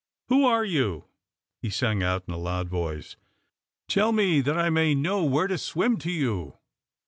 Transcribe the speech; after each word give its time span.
"Who 0.29 0.45
are 0.45 0.65
you?" 0.65 1.03
he 1.61 1.69
sang 1.69 2.01
out 2.01 2.23
in 2.27 2.33
a 2.33 2.37
loud 2.39 2.69
voice. 2.69 3.17
"Tell 3.87 4.11
me, 4.11 4.41
that 4.41 4.57
I 4.57 4.71
may 4.71 4.95
know 4.95 5.23
where 5.23 5.45
to 5.45 5.59
swim 5.59 5.97
to 5.99 6.11
you." 6.11 6.57